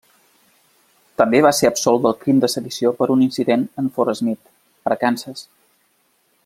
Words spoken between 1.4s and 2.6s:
va ser absolt del crim de